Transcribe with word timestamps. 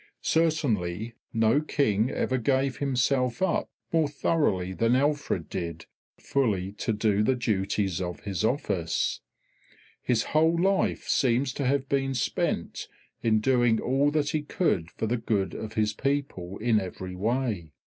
Certainly 0.23 1.13
no 1.31 1.61
King 1.61 2.09
ever 2.09 2.39
gave 2.39 2.77
himself 2.77 3.39
up 3.39 3.69
more 3.93 4.07
thoroughly 4.07 4.73
than 4.73 4.95
Alfred 4.95 5.47
did 5.47 5.85
fully 6.17 6.71
to 6.79 6.91
do 6.91 7.21
the 7.21 7.35
duties 7.35 8.01
of 8.01 8.21
his 8.21 8.43
office. 8.43 9.19
His 10.01 10.23
whole 10.33 10.59
life 10.59 11.07
seems 11.07 11.53
to 11.53 11.67
have 11.67 11.87
been 11.87 12.15
spent 12.15 12.87
in 13.21 13.41
doing 13.41 13.79
all 13.79 14.09
that 14.09 14.29
he 14.29 14.41
could 14.41 14.89
for 14.89 15.05
the 15.05 15.17
good 15.17 15.53
of 15.53 15.73
his 15.73 15.93
people 15.93 16.57
in 16.57 16.79
every 16.79 17.13
way. 17.15 17.69